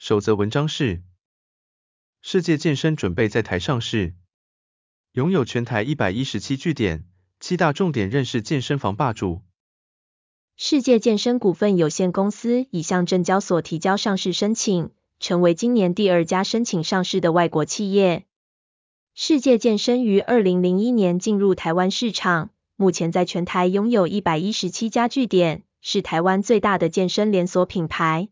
[0.00, 1.02] 首则文章是：
[2.22, 4.14] 世界健身准备在台上市，
[5.12, 7.04] 拥有全台一百一十七据点，
[7.38, 9.42] 七大重点认识健身房霸主。
[10.56, 18.24] 世界健身股份有限公司已向证交所提交上市申请，成为今年第二家申请上市的外国企业。
[19.14, 28.30] 世界健身于二零零一年进入台湾市场，目前在全台拥有一百一十七家据点，是台湾最大的健身连锁品牌。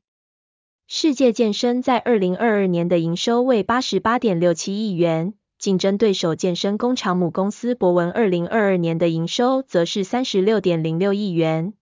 [0.91, 11.75] 世界健身在二零二二年的营收为八十八点六七亿元，竞争对手健身工厂母公司博文二零二二年的营收则是三十六点零六亿元。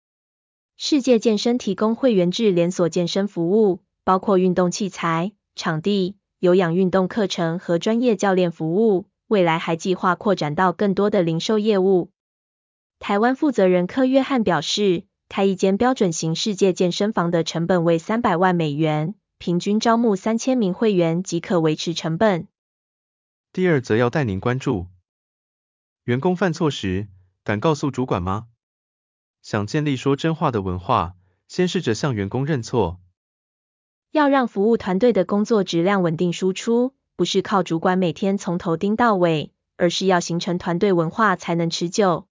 [0.76, 6.16] 世界健身提供会员制连锁健身服务，包括运动器材、场地。
[6.40, 12.10] 有氧运动课程和专业教练服务，未来还计划扩展到更多的零售业务。
[12.98, 22.46] 台湾负责人柯约翰表示，开一间标准型世界健身房的成本为三百万美元，平均招募三千名会员即可维持成本。
[23.52, 24.86] 第二则要带您关注，
[26.04, 27.08] 员工犯错时，
[27.42, 28.46] 敢告诉主管吗？
[29.42, 31.14] 想建立说真话的文化，
[31.48, 33.00] 先试着向员工认错。
[34.12, 42.25] 要让服务团队的工作质量稳定输出，不是靠主管每天从头盯到尾，而是要形成团队文化才能持久。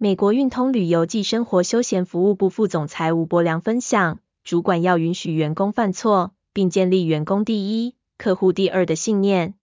[0.00, 9.54] 美国运通旅游暨生活休闲服务部副总裁吴伯良分享，主管要允许员工犯错，并建立员工第一、客户第二的信念。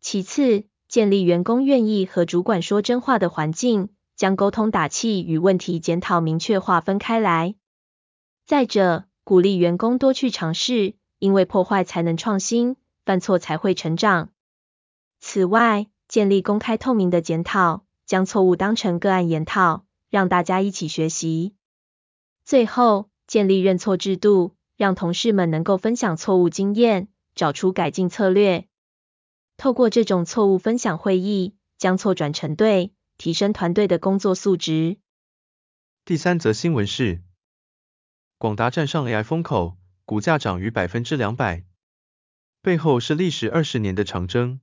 [0.00, 7.54] 其次，建立员工愿意和主管说真话的环境，将沟通打气与问题检讨明确划分开来。
[8.46, 14.30] 再者，鼓励员工多去尝试，因为破坏才能创新，犯错才会成长。
[15.20, 21.54] 此外，建立公开透明的检讨，将错误当成个案研讨，让大家一起学习。
[22.44, 28.68] 最后，建立认错制度，让同事们能够分享错误经验，找出改进策略。
[29.56, 34.98] 透过这种错误分享会议，将错转成对，提升团队的工作素质。
[36.04, 37.22] 第三则新闻是。
[38.36, 41.64] 广达站上 AI 风口，股价涨逾百分之两百，
[42.60, 44.60] 背后是历时二十年的长征。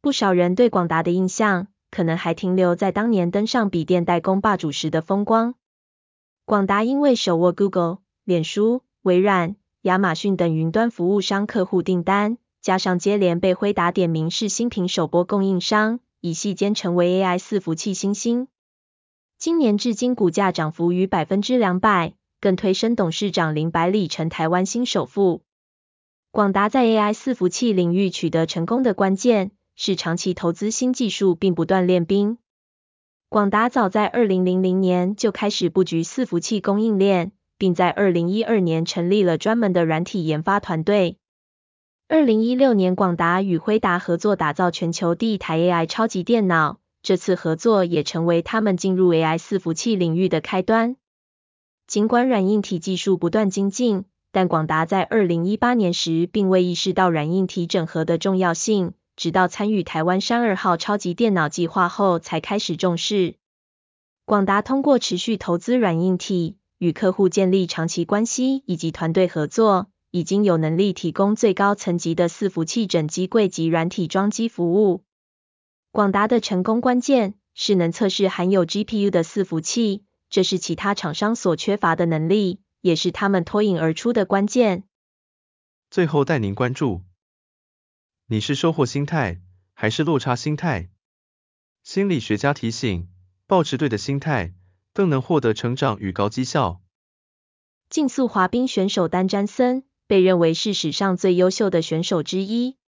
[0.00, 5.54] 不少人对广达的印象，可能还停留在当年登上笔电代工霸主时的风光。
[6.44, 18.48] 广达因为手握 Google、脸书、微软、亚马逊等云端服务商客户订单，加上接连被辉达点名是新品首波供应商，一系间成为 AI 四服器新星。
[19.38, 22.14] 今年至今股价涨幅逾百分之两百。
[22.40, 25.40] 更推升董事长林百里成台湾新首富。
[26.30, 32.38] 广达在 AI 伺服器领域取得成功的关键，是长期投资新技术并不断练兵。
[33.28, 41.18] 广达早在二零零零年就开始布局伺服器供应链，并在二零一二年成立了专门的软体研发团队。
[42.06, 50.96] 二零一六年，广达与辉达合作打造全球第一台 AI 超级电脑，这次合作也成为他们进入 AI 伺服器领域的开端。
[51.86, 63.36] 尽管软硬体技术不断精进，但广达在二零一八年时并未意识到软硬体整合的重要性，直到参与台湾山二号超级电脑计划后才开始重视。
[64.24, 75.04] 广达通过持续投资软硬体，与客户建立长期关系以及团队合作，已经有能力提供最高层级的伺服器整机柜及软体装机服务。
[75.92, 80.04] 广达的成功关键是能测试含有 GPU 的伺服器。
[80.30, 84.82] 这是其他厂商所缺乏的能力，也是他们脱颖而出的关键。
[85.90, 87.02] 最后带您关注，
[88.26, 89.42] 你是收获心态
[89.74, 90.88] 还是落差心态？
[91.82, 93.10] 心理学家提醒，
[93.46, 94.54] 保持对的心态，
[94.94, 96.80] 更能获得成长与高绩效。
[97.90, 102.78] 竞速滑冰选手丹詹森被认为是史上最优秀的选手之一。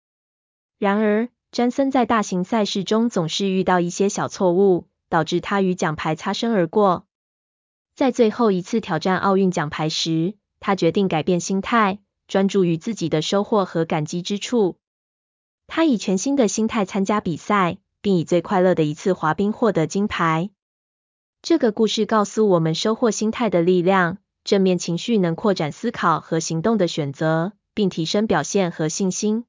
[0.79, 7.05] 然而，詹森在大型赛事中总是遇到一些小错误，导致他与奖牌擦身而过。
[7.95, 14.79] 在最后一次挑战奥运奖牌时，他决定改变心态，专注于自己的收获和感激之处。
[15.67, 20.49] 他以全新的心态参加比赛，并以最快乐的一次滑冰获得金牌。
[21.41, 29.45] 这个故事告诉我们收获心态的力量，正面情绪能扩展思考和行动的选择，并提升表现和信心。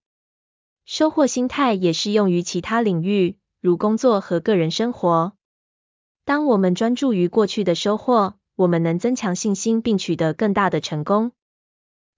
[0.85, 5.32] 收获心态也适用于其他领域，如工作和个人生活。
[6.25, 11.32] 当我们专注于过去的收获，我们能增强信心并取得更大的成功。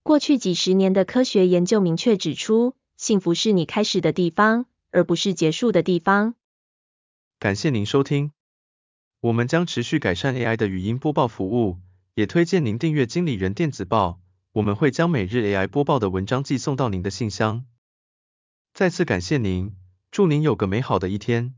[0.02, 6.34] 过去几十年的科学研究明确指出，幸福是你开始的地方，而不是结束的地方。
[7.38, 8.32] 感谢您收听，
[9.20, 11.78] 我们将持续改善 AI 的语音播报服务，
[12.12, 14.20] 也推荐您订阅经理人电子报，
[14.52, 17.64] 我们会将每日 AI 播报的文章寄送到您的信箱。
[18.74, 19.74] 再次感谢您，
[20.10, 21.54] 祝您有个美好的一天。